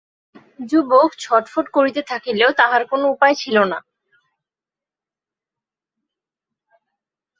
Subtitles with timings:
[0.69, 3.79] যুবক ছটফট করিতে থাকিলেও তাহার কোন উপায় ছিল না।